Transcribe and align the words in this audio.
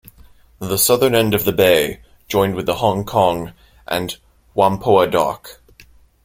The 0.57 0.77
southern 0.79 1.13
end 1.13 1.35
of 1.35 1.45
the 1.45 1.51
bay 1.51 2.01
joined 2.27 2.55
with 2.55 2.65
the 2.65 2.77
Hong 2.77 3.05
Kong 3.05 3.53
and 3.87 4.17
Whampoa 4.55 5.05
Dock. 5.11 5.61